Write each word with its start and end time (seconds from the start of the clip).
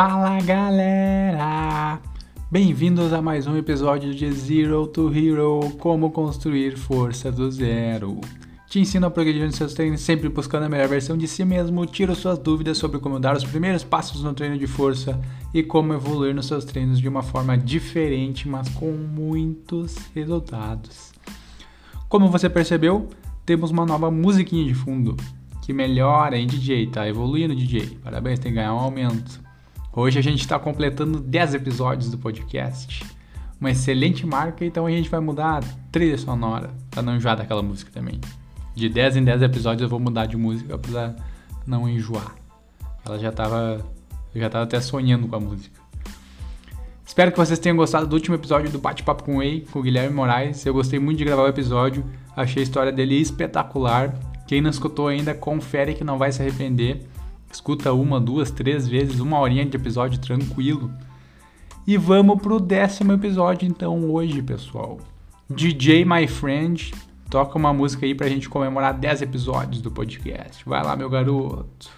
Fala 0.00 0.40
galera! 0.42 2.00
Bem-vindos 2.48 3.12
a 3.12 3.20
mais 3.20 3.48
um 3.48 3.56
episódio 3.56 4.14
de 4.14 4.30
Zero 4.30 4.86
to 4.86 5.12
Hero 5.12 5.58
Como 5.80 6.12
construir 6.12 6.78
força 6.78 7.32
do 7.32 7.50
zero. 7.50 8.20
Te 8.68 8.78
ensino 8.78 9.08
a 9.08 9.10
progredir 9.10 9.44
nos 9.44 9.56
seus 9.56 9.74
treinos, 9.74 10.00
sempre 10.00 10.28
buscando 10.28 10.66
a 10.66 10.68
melhor 10.68 10.86
versão 10.86 11.18
de 11.18 11.26
si 11.26 11.44
mesmo. 11.44 11.84
Tiro 11.84 12.14
suas 12.14 12.38
dúvidas 12.38 12.78
sobre 12.78 13.00
como 13.00 13.18
dar 13.18 13.36
os 13.36 13.42
primeiros 13.42 13.82
passos 13.82 14.22
no 14.22 14.32
treino 14.32 14.56
de 14.56 14.68
força 14.68 15.20
e 15.52 15.64
como 15.64 15.92
evoluir 15.92 16.32
nos 16.32 16.46
seus 16.46 16.64
treinos 16.64 17.00
de 17.00 17.08
uma 17.08 17.24
forma 17.24 17.58
diferente, 17.58 18.48
mas 18.48 18.68
com 18.68 18.92
muitos 18.92 19.96
resultados. 20.14 21.10
Como 22.08 22.30
você 22.30 22.48
percebeu, 22.48 23.08
temos 23.44 23.72
uma 23.72 23.84
nova 23.84 24.12
musiquinha 24.12 24.64
de 24.64 24.74
fundo 24.74 25.16
que 25.60 25.72
melhora 25.72 26.38
em 26.38 26.46
DJ, 26.46 26.86
tá 26.86 27.08
evoluindo 27.08 27.52
DJ. 27.52 27.98
Parabéns, 28.00 28.38
tem 28.38 28.52
que 28.52 28.56
ganhar 28.58 28.74
um 28.74 28.78
aumento. 28.78 29.47
Hoje 30.00 30.16
a 30.16 30.22
gente 30.22 30.38
está 30.38 30.56
completando 30.60 31.18
10 31.18 31.54
episódios 31.54 32.08
do 32.08 32.16
podcast. 32.16 33.04
Uma 33.60 33.72
excelente 33.72 34.24
marca, 34.24 34.64
então 34.64 34.86
a 34.86 34.90
gente 34.92 35.08
vai 35.08 35.18
mudar 35.18 35.58
a 35.58 35.60
trilha 35.90 36.16
sonora 36.16 36.70
para 36.88 37.02
não 37.02 37.16
enjoar 37.16 37.36
daquela 37.36 37.64
música 37.64 37.90
também. 37.92 38.20
De 38.76 38.88
10 38.88 39.16
em 39.16 39.24
10 39.24 39.42
episódios 39.42 39.82
eu 39.82 39.88
vou 39.88 39.98
mudar 39.98 40.26
de 40.26 40.36
música 40.36 40.78
para 40.78 41.16
não 41.66 41.88
enjoar. 41.88 42.32
Ela 43.04 43.18
já 43.18 43.32
tava. 43.32 43.84
Eu 44.32 44.40
já 44.40 44.48
tava 44.48 44.62
até 44.62 44.80
sonhando 44.80 45.26
com 45.26 45.34
a 45.34 45.40
música. 45.40 45.80
Espero 47.04 47.32
que 47.32 47.36
vocês 47.36 47.58
tenham 47.58 47.76
gostado 47.76 48.06
do 48.06 48.14
último 48.14 48.36
episódio 48.36 48.70
do 48.70 48.78
Bate-Papo 48.78 49.24
com 49.24 49.32
o 49.32 49.38
Way, 49.38 49.66
com 49.68 49.80
o 49.80 49.82
Guilherme 49.82 50.14
Moraes. 50.14 50.64
Eu 50.64 50.74
gostei 50.74 51.00
muito 51.00 51.18
de 51.18 51.24
gravar 51.24 51.42
o 51.42 51.48
episódio, 51.48 52.04
achei 52.36 52.62
a 52.62 52.64
história 52.64 52.92
dele 52.92 53.16
espetacular. 53.16 54.14
Quem 54.46 54.60
não 54.60 54.70
escutou 54.70 55.08
ainda, 55.08 55.34
confere 55.34 55.92
que 55.92 56.04
não 56.04 56.18
vai 56.18 56.30
se 56.30 56.40
arrepender. 56.40 57.04
Escuta 57.50 57.92
uma, 57.92 58.20
duas, 58.20 58.50
três 58.50 58.86
vezes, 58.86 59.20
uma 59.20 59.38
horinha 59.38 59.64
de 59.64 59.76
episódio 59.76 60.18
tranquilo. 60.18 60.90
E 61.86 61.96
vamos 61.96 62.40
pro 62.40 62.60
décimo 62.60 63.12
episódio 63.12 63.66
então 63.66 64.10
hoje, 64.10 64.42
pessoal. 64.42 64.98
DJ 65.48 66.04
My 66.04 66.26
Friend 66.26 66.92
Toca 67.30 67.58
uma 67.58 67.74
música 67.74 68.06
aí 68.06 68.14
pra 68.14 68.26
gente 68.26 68.48
comemorar 68.48 68.94
10 68.94 69.20
episódios 69.20 69.82
do 69.82 69.90
podcast. 69.90 70.64
Vai 70.66 70.82
lá, 70.82 70.96
meu 70.96 71.10
garoto. 71.10 71.90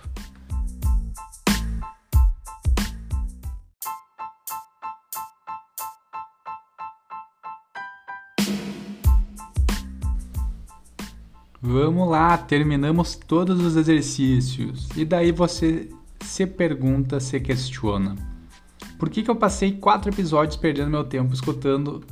Vamos 11.62 12.08
lá, 12.08 12.38
terminamos 12.38 13.14
todos 13.14 13.60
os 13.60 13.76
exercícios. 13.76 14.88
E 14.96 15.04
daí 15.04 15.30
você 15.30 15.90
se 16.22 16.46
pergunta, 16.46 17.20
se 17.20 17.38
questiona. 17.40 18.14
Por 18.98 19.10
que, 19.10 19.22
que 19.22 19.30
eu 19.30 19.36
passei 19.36 19.72
quatro 19.72 20.10
episódios 20.10 20.56
perdendo 20.56 20.90
meu 20.90 21.04
tempo 21.04 21.34
escutando 21.34 22.02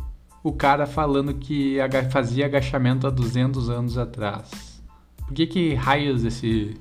o 0.43 0.53
cara 0.53 0.87
falando 0.87 1.35
que 1.35 1.77
fazia 2.11 2.47
agachamento 2.47 3.07
há 3.07 3.11
200 3.11 3.69
anos 3.71 3.99
atrás. 3.99 4.83
Por 5.27 5.35
que 5.35 5.47
que 5.47 5.75
raios 5.75 6.25
esse 6.25 6.79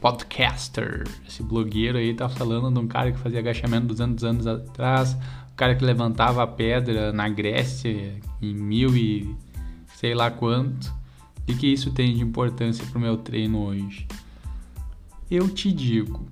podcaster, 0.00 1.04
esse 1.26 1.42
blogueiro 1.42 1.98
aí 1.98 2.14
tá 2.14 2.28
falando 2.28 2.72
de 2.72 2.78
um 2.78 2.86
cara 2.86 3.12
que 3.12 3.18
fazia 3.18 3.40
agachamento 3.40 3.88
200 3.88 4.24
anos 4.24 4.46
atrás, 4.46 5.16
o 5.50 5.54
cara 5.56 5.74
que 5.74 5.84
levantava 5.84 6.42
a 6.42 6.46
pedra 6.46 7.12
na 7.12 7.28
Grécia 7.28 8.14
em 8.40 8.54
mil 8.54 8.96
e 8.96 9.34
sei 9.96 10.14
lá 10.14 10.30
quanto. 10.30 10.99
O 11.48 11.56
que, 11.56 11.66
isso 11.66 11.90
tem 11.90 12.14
de 12.14 12.22
importância 12.22 12.84
pro 12.86 13.00
meu 13.00 13.16
treino 13.16 13.58
hoje? 13.58 14.06
Eu 15.30 15.48
te 15.48 15.72
digo. 15.72 16.26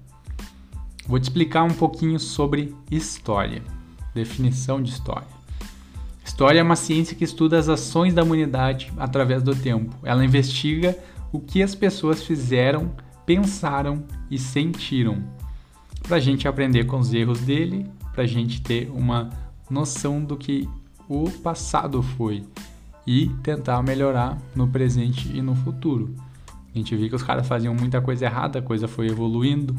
Vou 1.06 1.18
te 1.18 1.24
explicar 1.24 1.64
um 1.64 1.74
pouquinho 1.74 2.18
sobre 2.18 2.74
história, 2.90 3.62
definição 4.14 4.82
de 4.82 4.90
história. 4.90 5.38
História 6.24 6.60
é 6.60 6.62
uma 6.62 6.76
ciência 6.76 7.16
que 7.16 7.24
estuda 7.24 7.58
as 7.58 7.68
ações 7.68 8.12
da 8.14 8.22
humanidade 8.22 8.92
através 8.96 9.42
do 9.42 9.54
tempo. 9.56 9.96
Ela 10.02 10.24
investiga 10.24 10.96
o 11.32 11.40
que 11.40 11.62
as 11.62 11.74
pessoas 11.74 12.22
fizeram, 12.22 12.92
pensaram 13.24 14.04
e 14.30 14.38
sentiram, 14.38 15.24
para 16.02 16.16
a 16.16 16.20
gente 16.20 16.46
aprender 16.46 16.84
com 16.84 16.98
os 16.98 17.12
erros 17.12 17.40
dele, 17.40 17.86
para 18.12 18.24
a 18.24 18.26
gente 18.26 18.60
ter 18.60 18.90
uma 18.90 19.30
noção 19.70 20.22
do 20.22 20.36
que 20.36 20.68
o 21.08 21.30
passado 21.30 22.02
foi 22.02 22.44
e 23.10 23.30
tentar 23.42 23.82
melhorar 23.82 24.36
no 24.54 24.68
presente 24.68 25.34
e 25.34 25.40
no 25.40 25.54
futuro. 25.54 26.14
A 26.74 26.76
gente 26.76 26.94
viu 26.94 27.08
que 27.08 27.14
os 27.14 27.22
caras 27.22 27.48
faziam 27.48 27.74
muita 27.74 28.02
coisa 28.02 28.26
errada, 28.26 28.58
a 28.58 28.62
coisa 28.62 28.86
foi 28.86 29.08
evoluindo, 29.08 29.74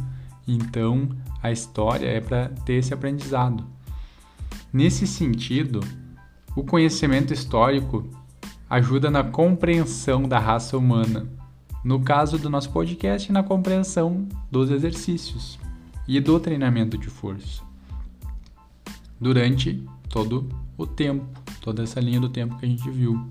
então 0.47 1.07
a 1.39 1.51
história 1.51 2.07
é 2.07 2.19
para 2.19 2.49
ter 2.65 2.73
esse 2.73 2.91
aprendizado. 2.91 3.63
Nesse 4.73 5.05
sentido, 5.05 5.79
o 6.55 6.63
conhecimento 6.63 7.31
histórico 7.31 8.09
ajuda 8.67 9.11
na 9.11 9.23
compreensão 9.23 10.23
da 10.23 10.39
raça 10.39 10.75
humana. 10.75 11.27
No 11.85 11.99
caso 11.99 12.39
do 12.39 12.49
nosso 12.49 12.71
podcast, 12.71 13.31
na 13.31 13.43
compreensão 13.43 14.27
dos 14.49 14.71
exercícios 14.71 15.59
e 16.07 16.19
do 16.19 16.39
treinamento 16.39 16.97
de 16.97 17.11
força. 17.11 17.61
Durante 19.21 19.87
todo 20.09 20.49
o 20.75 20.87
tempo, 20.87 21.27
toda 21.59 21.83
essa 21.83 21.99
linha 21.99 22.19
do 22.19 22.29
tempo 22.29 22.57
que 22.57 22.65
a 22.65 22.69
gente 22.69 22.89
viu. 22.89 23.29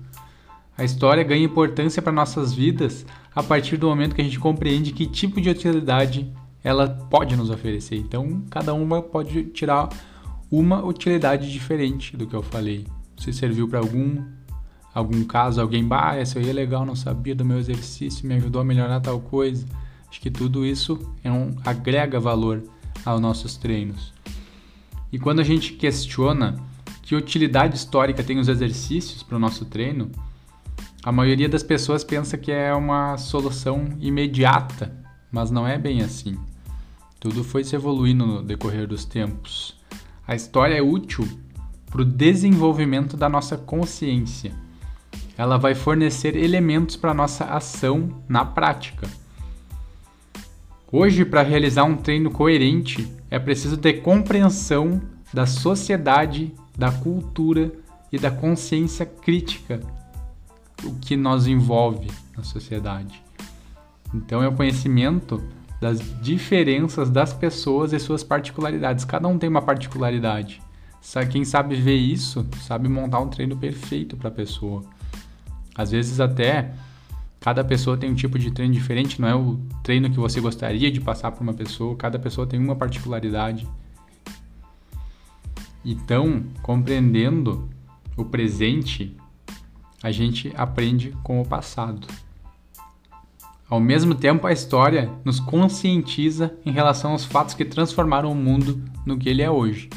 A 0.77 0.83
história 0.83 1.23
ganha 1.23 1.43
importância 1.43 2.01
para 2.01 2.11
nossas 2.11 2.53
vidas 2.53 3.05
a 3.35 3.43
partir 3.43 3.77
do 3.77 3.87
momento 3.87 4.15
que 4.15 4.21
a 4.21 4.23
gente 4.23 4.39
compreende 4.39 4.93
que 4.93 5.05
tipo 5.05 5.41
de 5.41 5.49
utilidade 5.49 6.31
ela 6.63 6.87
pode 6.87 7.35
nos 7.35 7.49
oferecer. 7.49 7.97
Então, 7.97 8.43
cada 8.49 8.73
uma 8.73 9.01
pode 9.01 9.45
tirar 9.45 9.89
uma 10.51 10.83
utilidade 10.83 11.51
diferente 11.51 12.15
do 12.15 12.25
que 12.25 12.35
eu 12.35 12.41
falei 12.41 12.85
se 13.17 13.33
serviu 13.33 13.67
para 13.67 13.79
algum 13.79 14.23
algum 14.93 15.23
caso, 15.23 15.61
alguém, 15.61 15.83
bah, 15.83 16.15
essa 16.15 16.39
aí 16.39 16.49
é 16.49 16.53
legal, 16.53 16.85
não 16.85 16.95
sabia 16.95 17.35
do 17.35 17.45
meu 17.45 17.59
exercício, 17.59 18.27
me 18.27 18.33
ajudou 18.35 18.61
a 18.61 18.65
melhorar 18.65 18.99
tal 18.99 19.19
coisa. 19.19 19.65
Acho 20.09 20.19
que 20.19 20.31
tudo 20.31 20.65
isso 20.65 20.99
é 21.23 21.31
um, 21.31 21.55
agrega 21.63 22.19
valor 22.19 22.63
aos 23.05 23.21
nossos 23.21 23.55
treinos. 23.55 24.11
E 25.11 25.19
quando 25.19 25.39
a 25.39 25.43
gente 25.43 25.73
questiona 25.73 26.57
que 27.09 27.15
utilidade 27.15 27.75
histórica 27.75 28.23
tem 28.23 28.37
os 28.37 28.47
exercícios 28.47 29.23
para 29.23 29.35
o 29.35 29.39
nosso 29.39 29.65
treino, 29.65 30.11
a 31.01 31.11
maioria 31.11 31.49
das 31.49 31.63
pessoas 31.63 32.03
pensa 32.03 32.37
que 32.37 32.51
é 32.51 32.71
uma 32.71 33.17
solução 33.17 33.97
imediata, 33.99 34.95
mas 35.31 35.49
não 35.49 35.67
é 35.67 35.75
bem 35.75 36.03
assim. 36.03 36.37
Tudo 37.19 37.43
foi 37.43 37.63
se 37.63 37.75
evoluindo 37.75 38.27
no 38.27 38.43
decorrer 38.43 38.85
dos 38.85 39.05
tempos. 39.05 39.75
A 40.27 40.35
história 40.35 40.75
é 40.75 40.83
útil 40.83 41.27
para 41.89 42.03
o 42.03 42.05
desenvolvimento 42.05 43.17
da 43.17 43.27
nossa 43.27 43.57
consciência. 43.57 44.53
Ela 45.35 45.57
vai 45.57 45.73
fornecer 45.73 46.35
elementos 46.35 46.95
para 46.95 47.11
nossa 47.11 47.45
ação 47.45 48.21
na 48.29 48.45
prática. 48.45 49.09
Hoje, 50.91 51.25
para 51.25 51.41
realizar 51.41 51.85
um 51.85 51.97
treino 51.97 52.29
coerente, 52.29 53.11
é 53.31 53.39
preciso 53.39 53.77
ter 53.77 54.03
compreensão 54.03 55.01
da 55.33 55.47
sociedade, 55.47 56.53
da 56.79 56.91
cultura 56.91 57.71
e 58.09 58.17
da 58.17 58.31
consciência 58.31 59.05
crítica 59.05 59.81
o 60.83 60.95
que 60.95 61.17
nos 61.17 61.45
envolve 61.45 62.09
na 62.37 62.43
sociedade. 62.43 63.21
Então, 64.15 64.41
é 64.41 64.47
o 64.47 64.53
conhecimento 64.53 65.43
das 65.81 65.99
diferenças 66.21 67.09
das 67.09 67.33
pessoas 67.33 67.91
e 67.91 67.99
suas 67.99 68.23
particularidades. 68.23 69.03
Cada 69.03 69.27
um 69.27 69.37
tem 69.37 69.49
uma 69.49 69.61
particularidade. 69.61 70.61
Quem 71.29 71.43
sabe 71.43 71.75
ver 71.75 71.95
isso, 71.95 72.47
sabe 72.61 72.87
montar 72.87 73.19
um 73.19 73.27
treino 73.27 73.57
perfeito 73.57 74.15
para 74.15 74.29
a 74.29 74.31
pessoa. 74.31 74.83
Às 75.75 75.91
vezes 75.91 76.19
até 76.19 76.73
cada 77.41 77.63
pessoa 77.63 77.97
tem 77.97 78.09
um 78.09 78.15
tipo 78.15 78.39
de 78.39 78.51
treino 78.51 78.73
diferente, 78.73 79.21
não 79.21 79.27
é 79.27 79.35
o 79.35 79.59
treino 79.83 80.09
que 80.09 80.19
você 80.19 80.41
gostaria 80.41 80.89
de 80.89 80.99
passar 80.99 81.31
para 81.31 81.41
uma 81.41 81.53
pessoa, 81.53 81.95
cada 81.95 82.17
pessoa 82.17 82.47
tem 82.47 82.59
uma 82.59 82.75
particularidade. 82.75 83.67
Então, 85.91 86.43
compreendendo 86.61 87.67
o 88.15 88.23
presente, 88.23 89.17
a 90.03 90.11
gente 90.11 90.53
aprende 90.55 91.15
com 91.23 91.41
o 91.41 91.45
passado. 91.45 92.05
Ao 93.67 93.79
mesmo 93.79 94.13
tempo, 94.13 94.45
a 94.45 94.53
história 94.53 95.09
nos 95.25 95.39
conscientiza 95.39 96.53
em 96.63 96.71
relação 96.71 97.13
aos 97.13 97.25
fatos 97.25 97.55
que 97.55 97.65
transformaram 97.65 98.31
o 98.31 98.35
mundo 98.35 98.79
no 99.03 99.17
que 99.17 99.29
ele 99.29 99.41
é 99.41 99.49
hoje. 99.49 99.89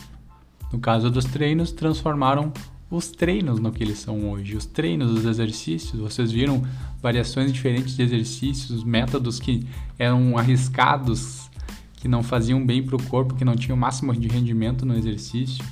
No 0.72 0.78
caso 0.78 1.10
dos 1.10 1.26
treinos, 1.26 1.72
transformaram 1.72 2.54
os 2.90 3.10
treinos 3.10 3.60
no 3.60 3.70
que 3.70 3.84
eles 3.84 3.98
são 3.98 4.30
hoje. 4.30 4.56
Os 4.56 4.64
treinos, 4.64 5.10
os 5.10 5.26
exercícios, 5.26 6.00
vocês 6.00 6.32
viram 6.32 6.62
variações 7.02 7.52
diferentes 7.52 7.94
de 7.94 8.02
exercícios, 8.02 8.82
métodos 8.82 9.38
que 9.38 9.66
eram 9.98 10.38
arriscados, 10.38 11.50
que 11.96 12.08
não 12.08 12.22
faziam 12.22 12.64
bem 12.64 12.82
para 12.82 12.96
o 12.96 13.02
corpo, 13.02 13.34
que 13.34 13.44
não 13.44 13.56
tinham 13.56 13.76
o 13.76 13.80
máximo 13.80 14.14
de 14.16 14.26
rendimento 14.26 14.86
no 14.86 14.96
exercício. 14.96 15.62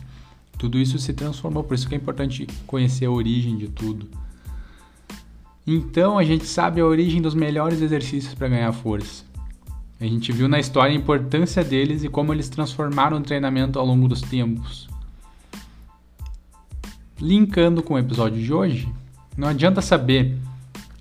Tudo 0.61 0.79
isso 0.79 0.99
se 0.99 1.15
transformou, 1.15 1.65
por 1.65 1.75
isso 1.75 1.89
que 1.89 1.95
é 1.95 1.97
importante 1.97 2.47
conhecer 2.67 3.07
a 3.07 3.11
origem 3.11 3.57
de 3.57 3.67
tudo. 3.67 4.07
Então 5.67 6.19
a 6.19 6.23
gente 6.23 6.45
sabe 6.45 6.83
a 6.83 6.85
origem 6.85 7.23
dos 7.23 7.35
melhores 7.35 7.81
exercícios 7.81 8.35
para 8.35 8.49
ganhar 8.49 8.71
força. 8.71 9.25
A 9.99 10.05
gente 10.05 10.31
viu 10.33 10.49
na 10.49 10.61
história 10.61 10.93
a 10.93 10.95
importância 10.95 11.65
deles 11.65 12.05
e 12.05 12.11
como 12.11 12.35
eles 12.35 12.51
transformaram 12.51 13.17
o 13.17 13.23
treinamento 13.23 13.79
ao 13.79 13.87
longo 13.87 14.07
dos 14.07 14.21
tempos. 14.21 14.87
Linkando 17.19 17.83
com 17.83 17.95
o 17.95 17.99
episódio 17.99 18.43
de 18.43 18.53
hoje, 18.53 18.87
não 19.39 19.49
adianta 19.49 19.81
saber 19.81 20.37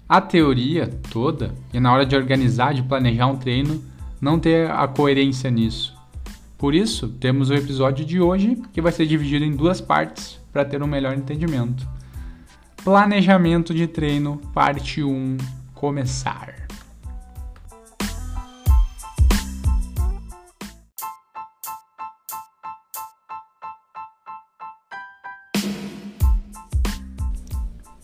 a 0.07 0.21
teoria 0.21 0.87
toda 1.11 1.53
e 1.73 1.81
na 1.81 1.91
hora 1.91 2.05
de 2.05 2.15
organizar, 2.15 2.73
de 2.73 2.81
planejar 2.81 3.27
um 3.27 3.35
treino, 3.35 3.83
não 4.21 4.39
ter 4.39 4.71
a 4.71 4.87
coerência 4.87 5.51
nisso. 5.51 5.98
Por 6.59 6.75
isso, 6.75 7.07
temos 7.07 7.49
o 7.49 7.53
episódio 7.53 8.05
de 8.05 8.19
hoje 8.19 8.61
que 8.73 8.81
vai 8.81 8.91
ser 8.91 9.05
dividido 9.05 9.45
em 9.45 9.55
duas 9.55 9.79
partes 9.79 10.37
para 10.51 10.65
ter 10.65 10.83
um 10.83 10.87
melhor 10.87 11.15
entendimento. 11.15 11.87
Planejamento 12.83 13.73
de 13.73 13.87
treino, 13.87 14.41
parte 14.53 15.01
1, 15.01 15.37
começar. 15.73 16.67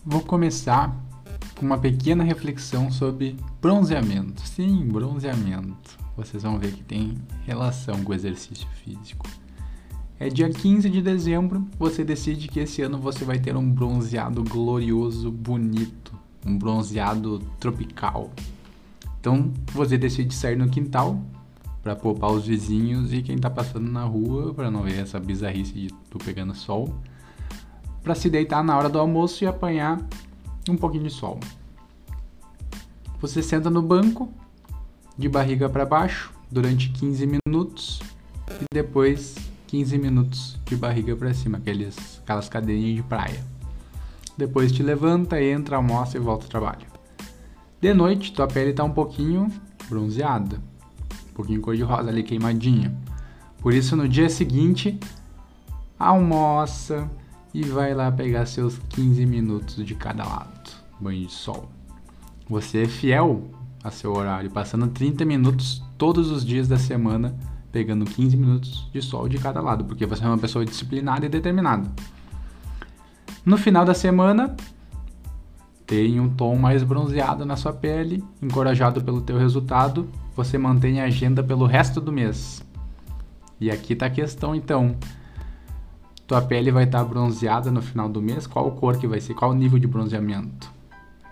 Vou 0.05 0.21
começar 0.21 0.95
com 1.57 1.65
uma 1.65 1.77
pequena 1.77 2.23
reflexão 2.23 2.89
sobre 2.89 3.35
bronzeamento. 3.61 4.47
Sim, 4.47 4.87
bronzeamento. 4.87 6.04
Vocês 6.15 6.43
vão 6.43 6.57
ver 6.57 6.71
que 6.71 6.83
tem 6.83 7.15
relação 7.45 8.03
com 8.03 8.11
o 8.11 8.15
exercício 8.15 8.67
físico. 8.83 9.27
É 10.17 10.29
dia 10.29 10.49
15 10.49 10.89
de 10.89 11.01
dezembro, 11.01 11.67
você 11.77 12.03
decide 12.03 12.47
que 12.47 12.61
esse 12.61 12.81
ano 12.81 12.97
você 12.97 13.25
vai 13.25 13.37
ter 13.37 13.55
um 13.55 13.69
bronzeado 13.69 14.41
glorioso, 14.43 15.29
bonito, 15.29 16.13
um 16.45 16.57
bronzeado 16.57 17.39
tropical. 17.59 18.31
Então 19.19 19.51
você 19.73 19.97
decide 19.97 20.33
sair 20.33 20.55
no 20.55 20.69
quintal 20.69 21.19
para 21.83 21.95
poupar 21.95 22.31
os 22.31 22.47
vizinhos 22.47 23.11
e 23.11 23.21
quem 23.21 23.35
está 23.35 23.49
passando 23.49 23.91
na 23.91 24.03
rua 24.03 24.53
para 24.53 24.71
não 24.71 24.83
ver 24.83 24.99
essa 24.99 25.19
bizarrice 25.19 25.73
de 25.73 25.87
tu 26.09 26.17
pegando 26.17 26.55
sol, 26.55 26.95
para 28.01 28.15
se 28.15 28.29
deitar 28.29 28.63
na 28.63 28.77
hora 28.77 28.87
do 28.87 28.97
almoço 28.97 29.43
e 29.43 29.47
apanhar 29.47 29.99
um 30.69 30.77
pouquinho 30.77 31.03
de 31.03 31.09
sol. 31.09 31.39
Você 33.19 33.43
senta 33.43 33.69
no 33.69 33.81
banco, 33.81 34.31
de 35.17 35.29
barriga 35.29 35.69
para 35.69 35.85
baixo, 35.85 36.33
durante 36.51 36.89
15 36.89 37.27
minutos 37.27 38.01
e 38.61 38.65
depois 38.73 39.35
15 39.67 39.97
minutos 39.97 40.57
de 40.65 40.75
barriga 40.75 41.15
para 41.15 41.33
cima, 41.33 41.57
aqueles, 41.57 42.19
aquelas 42.23 42.47
cadeirinhas 42.47 42.95
de 42.97 43.03
praia. 43.03 43.43
Depois 44.37 44.71
te 44.71 44.83
levanta, 44.83 45.41
entra, 45.41 45.77
almoça 45.77 46.17
e 46.17 46.19
volta 46.19 46.45
ao 46.45 46.49
trabalho. 46.49 46.85
De 47.81 47.93
noite, 47.93 48.33
tua 48.33 48.47
pele 48.47 48.71
está 48.71 48.83
um 48.83 48.91
pouquinho 48.91 49.51
bronzeada, 49.89 50.61
um 51.29 51.33
pouquinho 51.33 51.61
cor 51.61 51.75
de 51.75 51.83
rosa 51.83 52.09
ali 52.09 52.23
queimadinha. 52.23 52.95
Por 53.59 53.73
isso, 53.73 53.95
no 53.95 54.07
dia 54.07 54.29
seguinte, 54.29 54.99
almoça 55.97 57.09
e 57.53 57.63
vai 57.63 57.93
lá 57.93 58.11
pegar 58.11 58.45
seus 58.45 58.77
15 58.89 59.25
minutos 59.25 59.85
de 59.85 59.95
cada 59.95 60.25
lado, 60.25 60.71
banho 60.99 61.25
de 61.25 61.31
sol. 61.31 61.69
Você 62.49 62.83
é 62.83 62.87
fiel 62.87 63.49
a 63.85 63.91
seu 63.91 64.11
horário, 64.11 64.49
passando 64.49 64.87
30 64.87 65.23
minutos 65.23 65.83
todos 65.97 66.31
os 66.31 66.43
dias 66.43 66.67
da 66.67 66.77
semana 66.77 67.37
pegando 67.71 68.05
15 68.05 68.37
minutos 68.37 68.89
de 68.93 69.01
sol 69.01 69.27
de 69.27 69.37
cada 69.37 69.59
lado, 69.59 69.83
porque 69.83 70.05
você 70.05 70.23
é 70.23 70.27
uma 70.27 70.37
pessoa 70.37 70.63
disciplinada 70.63 71.25
e 71.25 71.29
determinada. 71.29 71.91
No 73.45 73.57
final 73.57 73.83
da 73.83 73.93
semana, 73.93 74.55
tem 75.85 76.17
um 76.21 76.29
tom 76.29 76.55
mais 76.55 76.83
bronzeado 76.83 77.45
na 77.45 77.57
sua 77.57 77.73
pele, 77.73 78.23
encorajado 78.41 79.03
pelo 79.03 79.19
teu 79.19 79.37
resultado, 79.37 80.07
você 80.33 80.57
mantém 80.57 81.01
a 81.01 81.03
agenda 81.03 81.43
pelo 81.43 81.65
resto 81.65 81.99
do 81.99 82.13
mês. 82.13 82.65
E 83.59 83.69
aqui 83.69 83.91
está 83.91 84.05
a 84.05 84.09
questão 84.09 84.55
então. 84.55 84.95
Tua 86.25 86.41
pele 86.41 86.71
vai 86.71 86.85
estar 86.85 86.99
tá 86.99 87.03
bronzeada 87.03 87.69
no 87.69 87.81
final 87.81 88.07
do 88.07 88.21
mês, 88.21 88.47
qual 88.47 88.71
cor 88.71 88.97
que 88.97 89.05
vai 89.05 89.19
ser, 89.19 89.33
qual 89.33 89.51
o 89.51 89.53
nível 89.53 89.77
de 89.77 89.85
bronzeamento? 89.85 90.74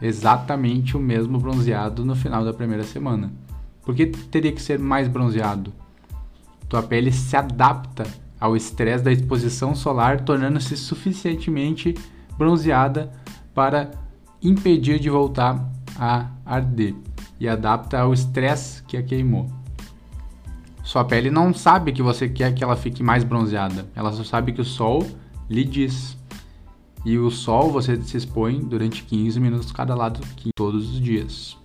Exatamente 0.06 0.98
o 0.98 1.00
mesmo 1.00 1.40
bronzeado 1.40 2.04
no 2.06 2.16
final 2.16 2.44
da 2.44 2.54
primeira 2.54 2.84
semana. 2.84 3.32
Por 3.82 3.96
que 3.96 4.06
teria 4.06 4.52
que 4.52 4.62
ser 4.62 4.78
mais 4.78 5.08
bronzeado? 5.08 5.74
tua 6.74 6.82
pele 6.82 7.12
se 7.12 7.38
adapta 7.38 8.04
ao 8.40 8.58
estresse 8.58 9.04
da 9.04 9.12
exposição 9.12 9.76
solar, 9.76 10.22
tornando-se 10.22 10.76
suficientemente 10.76 11.94
bronzeada 12.36 13.12
para 13.54 13.92
impedir 14.42 15.00
de 15.00 15.08
voltar 15.08 15.70
a 16.00 16.32
arder 16.44 16.96
e 17.40 17.48
adapta 17.48 18.00
ao 18.00 18.12
estresse 18.12 18.82
que 18.84 18.98
a 18.98 19.04
queimou. 19.04 19.48
Sua 20.84 21.06
pele 21.06 21.30
não 21.30 21.54
sabe 21.54 21.92
que 21.92 22.02
você 22.02 22.28
quer 22.28 22.56
que 22.56 22.64
ela 22.64 22.76
fique 22.76 23.04
mais 23.04 23.24
bronzeada, 23.24 23.86
ela 23.96 24.12
só 24.12 24.24
sabe 24.24 24.52
que 24.52 24.62
o 24.62 24.66
sol 24.66 25.06
lhe 25.48 25.64
diz. 25.64 26.18
E 27.06 27.18
o 27.18 27.30
sol 27.30 27.70
você 27.70 28.02
se 28.02 28.16
expõe 28.16 28.60
durante 28.60 29.04
15 29.04 29.40
minutos 29.40 29.72
cada 29.72 29.94
lado 29.94 30.22
todos 30.56 30.92
os 30.92 31.02
dias. 31.02 31.58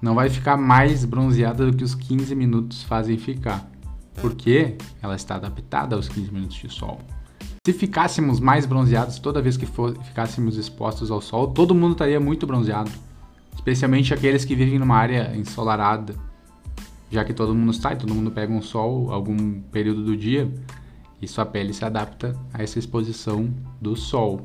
Não 0.00 0.14
vai 0.14 0.30
ficar 0.30 0.56
mais 0.56 1.04
bronzeada 1.04 1.66
do 1.66 1.76
que 1.76 1.84
os 1.84 1.94
15 1.94 2.34
minutos 2.34 2.82
fazem 2.82 3.18
ficar 3.18 3.70
porque 4.20 4.76
ela 5.02 5.14
está 5.14 5.36
adaptada 5.36 5.96
aos 5.96 6.08
15 6.08 6.32
minutos 6.32 6.56
de 6.56 6.68
sol. 6.68 6.98
Se 7.66 7.72
ficássemos 7.72 8.40
mais 8.40 8.64
bronzeados 8.64 9.18
toda 9.18 9.42
vez 9.42 9.56
que 9.56 9.66
for, 9.66 9.96
ficássemos 10.02 10.56
expostos 10.56 11.10
ao 11.10 11.20
sol, 11.20 11.48
todo 11.48 11.74
mundo 11.74 11.92
estaria 11.92 12.18
muito 12.18 12.46
bronzeado, 12.46 12.90
especialmente 13.54 14.14
aqueles 14.14 14.44
que 14.44 14.54
vivem 14.54 14.78
numa 14.78 14.96
área 14.96 15.36
ensolarada, 15.36 16.14
já 17.10 17.22
que 17.24 17.34
todo 17.34 17.54
mundo 17.54 17.72
sai, 17.74 17.96
todo 17.96 18.14
mundo 18.14 18.30
pega 18.30 18.52
um 18.52 18.62
sol 18.62 19.12
algum 19.12 19.60
período 19.60 20.04
do 20.04 20.16
dia 20.16 20.50
e 21.20 21.28
sua 21.28 21.44
pele 21.44 21.72
se 21.72 21.84
adapta 21.84 22.36
a 22.52 22.62
essa 22.62 22.78
exposição 22.78 23.52
do 23.80 23.96
sol. 23.96 24.44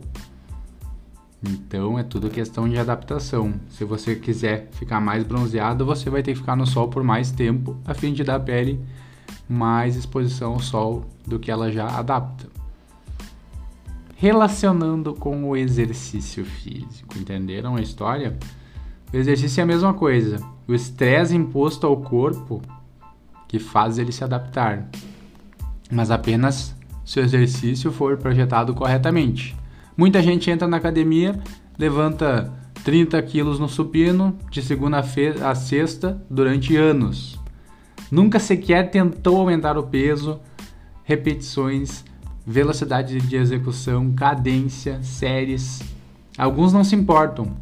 Então 1.44 1.98
é 2.00 2.04
tudo 2.04 2.30
questão 2.30 2.68
de 2.68 2.77
adaptação. 2.77 3.54
Se 3.69 3.86
você 3.86 4.16
quiser 4.16 4.69
ficar 4.72 5.00
mais 5.00 5.24
bronzeado, 5.24 5.86
você 5.86 6.10
vai 6.10 6.24
ter 6.24 6.33
que 6.33 6.39
ficar 6.39 6.56
no 6.56 6.66
sol 6.66 6.88
por 6.88 7.04
mais 7.04 7.31
tempo, 7.31 7.77
a 7.86 7.94
fim 7.94 8.13
de 8.13 8.24
dar 8.24 8.36
a 8.36 8.39
pele 8.39 8.80
mais 9.48 9.95
exposição 9.95 10.54
ao 10.54 10.60
sol 10.60 11.06
do 11.25 11.39
que 11.39 11.51
ela 11.51 11.72
já 11.72 11.88
adapta. 11.88 12.48
Relacionando 14.16 15.13
com 15.13 15.44
o 15.44 15.56
exercício 15.56 16.45
físico, 16.45 17.18
entenderam 17.18 17.75
a 17.75 17.81
história? 17.81 18.38
O 19.13 19.18
exercício 19.18 19.62
é 19.62 19.63
a 19.63 19.68
mesma 19.68 19.94
coisa. 19.94 20.42
O 20.68 20.74
estresse 20.74 21.36
imposto 21.36 21.85
ao 21.85 21.97
corpo 21.97 22.61
que 23.47 23.59
faz 23.59 24.00
ele 24.00 24.11
se 24.11 24.23
adaptar, 24.23 24.90
mas 25.95 26.11
apenas 26.11 26.75
se 27.06 27.19
o 27.19 27.23
exercício 27.23 27.92
for 27.92 28.18
projetado 28.18 28.73
corretamente. 28.73 29.56
Muita 29.95 30.21
gente 30.21 30.52
entra 30.52 30.68
na 30.68 30.78
academia, 30.78 31.40
levanta 31.78 32.52
30 32.83 33.21
quilos 33.23 33.59
no 33.59 33.69
supino 33.69 34.37
de 34.52 34.61
segunda 34.61 34.99
a 34.99 35.56
sexta 35.56 36.21
durante 36.30 36.75
anos. 36.75 37.40
Nunca 38.11 38.40
sequer 38.40 38.92
tentou 38.92 39.37
aumentar 39.37 39.78
o 39.78 39.83
peso, 39.83 40.40
repetições, 41.04 42.04
velocidade 42.45 43.19
de 43.19 43.35
execução, 43.35 44.11
cadência, 44.11 45.02
séries. 45.02 45.81
Alguns 46.37 46.73
não 46.73 46.83
se 46.83 46.95
importam, 46.95 47.56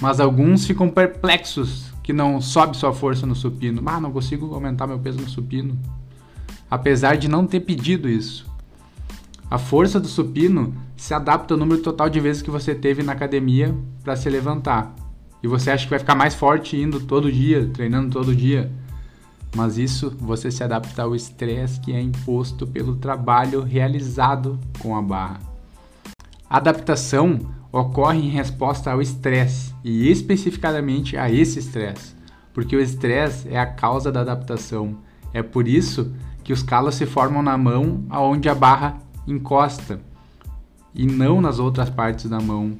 mas 0.00 0.20
alguns 0.20 0.64
ficam 0.66 0.88
perplexos 0.88 1.92
que 2.02 2.12
não 2.12 2.40
sobe 2.40 2.76
sua 2.76 2.92
força 2.92 3.26
no 3.26 3.34
supino. 3.34 3.82
Ah, 3.84 4.00
não 4.00 4.10
consigo 4.10 4.54
aumentar 4.54 4.86
meu 4.86 4.98
peso 4.98 5.20
no 5.20 5.28
supino. 5.28 5.78
Apesar 6.70 7.16
de 7.16 7.28
não 7.28 7.46
ter 7.46 7.60
pedido 7.60 8.08
isso. 8.08 8.46
A 9.50 9.58
força 9.58 9.98
do 9.98 10.06
supino 10.06 10.74
se 10.96 11.12
adapta 11.12 11.54
ao 11.54 11.58
número 11.58 11.82
total 11.82 12.08
de 12.08 12.20
vezes 12.20 12.42
que 12.42 12.50
você 12.50 12.74
teve 12.74 13.02
na 13.02 13.12
academia 13.12 13.74
para 14.04 14.14
se 14.14 14.30
levantar. 14.30 14.94
E 15.42 15.48
você 15.48 15.70
acha 15.70 15.84
que 15.84 15.90
vai 15.90 15.98
ficar 15.98 16.14
mais 16.14 16.34
forte 16.34 16.76
indo 16.76 17.00
todo 17.00 17.32
dia, 17.32 17.68
treinando 17.72 18.10
todo 18.10 18.36
dia 18.36 18.70
mas 19.54 19.78
isso 19.78 20.14
você 20.18 20.50
se 20.50 20.62
adapta 20.62 21.02
ao 21.02 21.14
estresse 21.14 21.80
que 21.80 21.92
é 21.92 22.00
imposto 22.00 22.66
pelo 22.66 22.96
trabalho 22.96 23.62
realizado 23.62 24.58
com 24.78 24.96
a 24.96 25.02
barra. 25.02 25.40
A 26.48 26.56
adaptação 26.56 27.38
ocorre 27.72 28.18
em 28.18 28.28
resposta 28.28 28.90
ao 28.90 29.02
estresse 29.02 29.74
e 29.84 30.08
especificadamente 30.08 31.16
a 31.16 31.30
esse 31.30 31.58
estresse, 31.58 32.14
porque 32.52 32.76
o 32.76 32.80
estresse 32.80 33.48
é 33.48 33.58
a 33.58 33.66
causa 33.66 34.10
da 34.10 34.20
adaptação. 34.20 34.96
É 35.32 35.42
por 35.42 35.68
isso 35.68 36.12
que 36.14 36.29
os 36.52 36.62
calos 36.62 36.94
se 36.94 37.06
formam 37.06 37.42
na 37.42 37.56
mão 37.56 38.04
aonde 38.08 38.48
a 38.48 38.54
barra 38.54 38.98
encosta 39.26 40.00
e 40.94 41.06
não 41.06 41.40
nas 41.40 41.58
outras 41.58 41.88
partes 41.88 42.28
da 42.28 42.40
mão, 42.40 42.72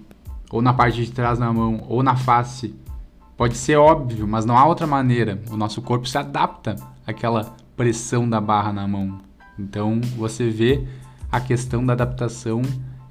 ou 0.50 0.60
na 0.60 0.72
parte 0.72 1.04
de 1.04 1.12
trás 1.12 1.38
da 1.38 1.52
mão, 1.52 1.84
ou 1.88 2.02
na 2.02 2.16
face, 2.16 2.74
Pode 3.40 3.56
ser 3.56 3.76
óbvio, 3.76 4.28
mas 4.28 4.44
não 4.44 4.54
há 4.54 4.66
outra 4.66 4.86
maneira. 4.86 5.42
O 5.50 5.56
nosso 5.56 5.80
corpo 5.80 6.06
se 6.06 6.18
adapta 6.18 6.76
àquela 7.06 7.56
pressão 7.74 8.28
da 8.28 8.38
barra 8.38 8.70
na 8.70 8.86
mão. 8.86 9.16
Então 9.58 9.98
você 10.18 10.50
vê 10.50 10.86
a 11.32 11.40
questão 11.40 11.86
da 11.86 11.94
adaptação 11.94 12.60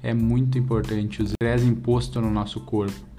é 0.00 0.14
muito 0.14 0.56
importante. 0.56 1.20
O 1.20 1.24
estresse 1.24 1.66
imposto 1.66 2.20
no 2.20 2.30
nosso 2.30 2.60
corpo. 2.60 3.09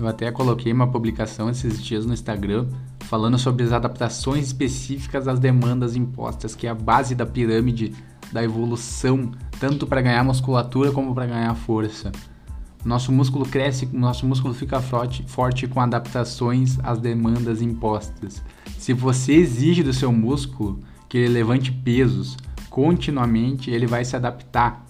Eu 0.00 0.08
até 0.08 0.32
coloquei 0.32 0.72
uma 0.72 0.86
publicação 0.86 1.50
esses 1.50 1.82
dias 1.82 2.06
no 2.06 2.14
Instagram 2.14 2.66
falando 3.00 3.38
sobre 3.38 3.64
as 3.64 3.72
adaptações 3.72 4.46
específicas 4.46 5.28
às 5.28 5.38
demandas 5.38 5.94
impostas, 5.94 6.54
que 6.54 6.66
é 6.66 6.70
a 6.70 6.74
base 6.74 7.14
da 7.14 7.26
pirâmide 7.26 7.92
da 8.32 8.42
evolução, 8.42 9.30
tanto 9.58 9.86
para 9.86 10.00
ganhar 10.00 10.24
musculatura 10.24 10.90
como 10.90 11.14
para 11.14 11.26
ganhar 11.26 11.54
força. 11.54 12.10
Nosso 12.82 13.12
músculo 13.12 13.44
cresce, 13.44 13.86
nosso 13.92 14.26
músculo 14.26 14.54
fica 14.54 14.80
forte, 14.80 15.22
forte 15.26 15.68
com 15.68 15.80
adaptações 15.80 16.78
às 16.82 16.98
demandas 16.98 17.60
impostas. 17.60 18.42
Se 18.78 18.94
você 18.94 19.34
exige 19.34 19.82
do 19.82 19.92
seu 19.92 20.10
músculo 20.10 20.80
que 21.10 21.18
ele 21.18 21.34
levante 21.34 21.70
pesos 21.70 22.38
continuamente, 22.70 23.70
ele 23.70 23.86
vai 23.86 24.02
se 24.02 24.16
adaptar. 24.16 24.82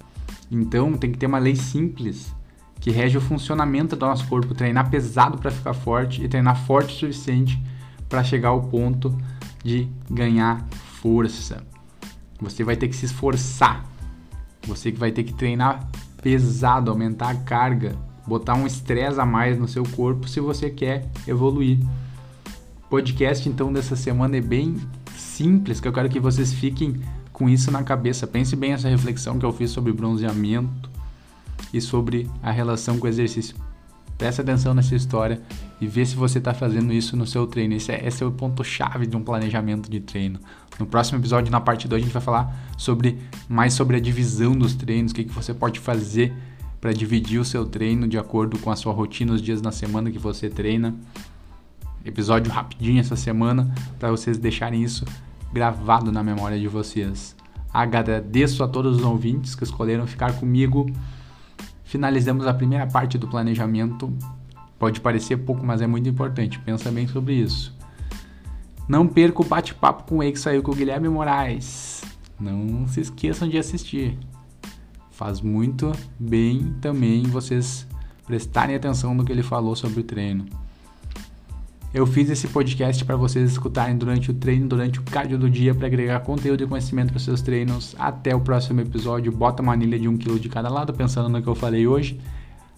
Então 0.48 0.92
tem 0.92 1.10
que 1.10 1.18
ter 1.18 1.26
uma 1.26 1.38
lei 1.38 1.56
simples 1.56 2.32
que 2.80 2.90
rege 2.90 3.18
o 3.18 3.20
funcionamento 3.20 3.94
do 3.94 4.06
nosso 4.06 4.26
corpo, 4.26 4.54
treinar 4.54 4.90
pesado 4.90 5.36
para 5.36 5.50
ficar 5.50 5.74
forte 5.74 6.24
e 6.24 6.28
treinar 6.28 6.64
forte 6.64 6.94
o 6.94 6.98
suficiente 6.98 7.62
para 8.08 8.24
chegar 8.24 8.48
ao 8.48 8.62
ponto 8.62 9.16
de 9.62 9.86
ganhar 10.10 10.66
força. 11.02 11.62
Você 12.40 12.64
vai 12.64 12.76
ter 12.76 12.88
que 12.88 12.96
se 12.96 13.04
esforçar. 13.04 13.84
Você 14.66 14.90
que 14.90 14.98
vai 14.98 15.12
ter 15.12 15.24
que 15.24 15.34
treinar 15.34 15.86
pesado, 16.22 16.90
aumentar 16.90 17.28
a 17.28 17.34
carga, 17.34 17.94
botar 18.26 18.54
um 18.54 18.66
estresse 18.66 19.20
a 19.20 19.26
mais 19.26 19.58
no 19.58 19.68
seu 19.68 19.84
corpo 19.84 20.26
se 20.26 20.40
você 20.40 20.70
quer 20.70 21.06
evoluir. 21.26 21.78
O 22.86 22.88
podcast 22.88 23.46
então 23.46 23.72
dessa 23.72 23.94
semana 23.94 24.38
é 24.38 24.40
bem 24.40 24.76
simples, 25.16 25.80
que 25.80 25.86
eu 25.86 25.92
quero 25.92 26.08
que 26.08 26.18
vocês 26.18 26.52
fiquem 26.52 27.00
com 27.32 27.48
isso 27.48 27.70
na 27.70 27.82
cabeça. 27.82 28.26
Pense 28.26 28.56
bem 28.56 28.72
essa 28.72 28.88
reflexão 28.88 29.38
que 29.38 29.44
eu 29.44 29.52
fiz 29.52 29.70
sobre 29.70 29.92
bronzeamento 29.92 30.89
e 31.72 31.80
sobre 31.80 32.28
a 32.42 32.50
relação 32.50 32.98
com 32.98 33.06
o 33.06 33.08
exercício. 33.08 33.56
Preste 34.16 34.42
atenção 34.42 34.74
nessa 34.74 34.94
história 34.94 35.40
e 35.80 35.86
vê 35.86 36.04
se 36.04 36.14
você 36.14 36.38
está 36.38 36.52
fazendo 36.52 36.92
isso 36.92 37.16
no 37.16 37.26
seu 37.26 37.46
treino. 37.46 37.74
Esse 37.74 37.90
é, 37.90 38.06
esse 38.06 38.22
é 38.22 38.26
o 38.26 38.30
ponto-chave 38.30 39.06
de 39.06 39.16
um 39.16 39.22
planejamento 39.22 39.90
de 39.90 39.98
treino. 39.98 40.38
No 40.78 40.84
próximo 40.86 41.18
episódio, 41.18 41.50
na 41.50 41.60
parte 41.60 41.88
2, 41.88 42.02
a 42.02 42.04
gente 42.04 42.12
vai 42.12 42.22
falar 42.22 42.54
sobre 42.76 43.18
mais 43.48 43.72
sobre 43.72 43.96
a 43.96 44.00
divisão 44.00 44.52
dos 44.52 44.74
treinos, 44.74 45.12
o 45.12 45.14
que, 45.14 45.24
que 45.24 45.32
você 45.32 45.54
pode 45.54 45.80
fazer 45.80 46.34
para 46.80 46.92
dividir 46.92 47.38
o 47.38 47.44
seu 47.44 47.64
treino 47.64 48.08
de 48.08 48.18
acordo 48.18 48.58
com 48.58 48.70
a 48.70 48.76
sua 48.76 48.92
rotina, 48.92 49.32
os 49.32 49.40
dias 49.40 49.62
na 49.62 49.72
semana 49.72 50.10
que 50.10 50.18
você 50.18 50.50
treina. 50.50 50.94
Episódio 52.04 52.52
rapidinho 52.52 53.00
essa 53.00 53.16
semana 53.16 53.74
para 53.98 54.10
vocês 54.10 54.38
deixarem 54.38 54.82
isso 54.82 55.04
gravado 55.52 56.10
na 56.10 56.22
memória 56.22 56.58
de 56.58 56.68
vocês. 56.68 57.36
Agradeço 57.72 58.64
a 58.64 58.68
todos 58.68 58.98
os 58.98 59.02
ouvintes 59.02 59.54
que 59.54 59.64
escolheram 59.64 60.06
ficar 60.06 60.32
comigo. 60.34 60.90
Finalizamos 61.90 62.46
a 62.46 62.54
primeira 62.54 62.86
parte 62.86 63.18
do 63.18 63.26
planejamento. 63.26 64.16
Pode 64.78 65.00
parecer 65.00 65.38
pouco, 65.38 65.66
mas 65.66 65.82
é 65.82 65.88
muito 65.88 66.08
importante. 66.08 66.56
Pensa 66.60 66.88
bem 66.88 67.08
sobre 67.08 67.34
isso. 67.34 67.76
Não 68.88 69.08
perca 69.08 69.42
o 69.42 69.44
bate-papo 69.44 70.04
com 70.04 70.18
o 70.18 70.20
que 70.20 70.38
saiu 70.38 70.62
com 70.62 70.70
o 70.70 70.74
Guilherme 70.76 71.08
Moraes. 71.08 72.00
Não 72.38 72.86
se 72.86 73.00
esqueçam 73.00 73.48
de 73.48 73.58
assistir. 73.58 74.16
Faz 75.10 75.40
muito 75.40 75.90
bem 76.16 76.76
também 76.80 77.24
vocês 77.24 77.84
prestarem 78.24 78.76
atenção 78.76 79.12
no 79.12 79.24
que 79.24 79.32
ele 79.32 79.42
falou 79.42 79.74
sobre 79.74 79.98
o 79.98 80.04
treino. 80.04 80.46
Eu 81.92 82.06
fiz 82.06 82.30
esse 82.30 82.46
podcast 82.46 83.04
para 83.04 83.16
vocês 83.16 83.50
escutarem 83.50 83.98
durante 83.98 84.30
o 84.30 84.34
treino, 84.34 84.68
durante 84.68 85.00
o 85.00 85.02
cardio 85.02 85.36
do 85.36 85.50
dia, 85.50 85.74
para 85.74 85.88
agregar 85.88 86.20
conteúdo 86.20 86.62
e 86.62 86.66
conhecimento 86.66 87.10
para 87.10 87.18
seus 87.18 87.42
treinos. 87.42 87.96
Até 87.98 88.34
o 88.34 88.40
próximo 88.40 88.80
episódio. 88.80 89.32
Bota 89.32 89.60
uma 89.60 89.72
anilha 89.72 89.98
de 89.98 90.06
um 90.06 90.16
quilo 90.16 90.38
de 90.38 90.48
cada 90.48 90.68
lado, 90.68 90.94
pensando 90.94 91.28
no 91.28 91.42
que 91.42 91.48
eu 91.48 91.54
falei 91.56 91.88
hoje. 91.88 92.20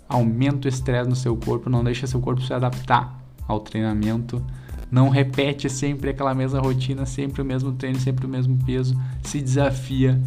Aumenta 0.09 0.67
o 0.67 0.69
estresse 0.69 1.11
no 1.11 1.15
seu 1.15 1.37
corpo, 1.37 1.69
não 1.69 1.85
deixa 1.85 2.07
seu 2.07 2.21
corpo 2.21 2.41
se 2.41 2.55
adaptar 2.55 3.23
ao 3.47 3.61
treinamento. 3.61 4.43
Não 4.91 5.11
repete 5.11 5.69
sempre 5.69 6.09
aquela 6.09 6.35
mesma 6.35 6.61
rotina, 6.61 7.05
sempre 7.05 7.43
o 7.43 7.45
mesmo 7.45 7.73
treino, 7.73 8.01
sempre 8.01 8.25
o 8.25 8.29
mesmo 8.29 8.59
peso. 8.65 8.99
Se 9.23 9.43
desafia. 9.43 10.19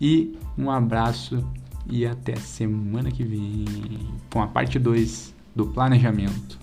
E 0.00 0.38
um 0.56 0.70
abraço 0.70 1.46
e 1.86 2.06
até 2.06 2.34
semana 2.36 3.10
que 3.10 3.24
vem 3.24 3.66
com 4.32 4.40
a 4.40 4.46
parte 4.46 4.78
2 4.78 5.34
do 5.54 5.66
planejamento. 5.66 6.61